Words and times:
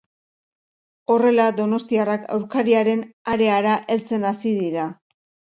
Horrela, 1.15 1.45
donostiarrak 1.59 2.25
aurkariaren 2.37 3.05
areara 3.37 3.77
heltzen 3.97 4.27
hasi 4.33 4.59
dira. 4.65 4.89